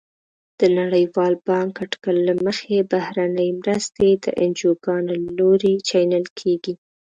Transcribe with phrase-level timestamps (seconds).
[0.59, 6.73] د نړیوال بانک اټکل له مخې بهرنۍ مرستې د انجوګانو له لوري چینل کیږي.